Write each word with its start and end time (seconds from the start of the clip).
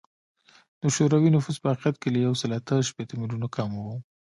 د 0.81 0.83
شوروي 0.95 1.29
نفوس 1.35 1.57
په 1.61 1.67
حقیقت 1.71 1.95
کې 2.01 2.09
له 2.13 2.19
یو 2.25 2.33
سل 2.41 2.51
اته 2.59 2.75
شپیته 2.89 3.13
میلیونه 3.21 3.47
کم 3.55 3.69
و 3.79 3.85